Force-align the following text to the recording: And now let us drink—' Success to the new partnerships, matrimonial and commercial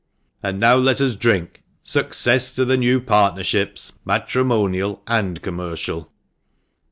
And 0.41 0.59
now 0.59 0.77
let 0.77 0.99
us 0.99 1.15
drink—' 1.15 1.61
Success 1.99 2.55
to 2.55 2.65
the 2.65 2.75
new 2.75 2.99
partnerships, 2.99 3.99
matrimonial 4.03 5.03
and 5.05 5.39
commercial 5.43 6.11